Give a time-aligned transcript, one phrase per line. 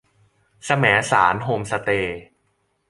[0.63, 2.21] แสมสารโฮมสเตย์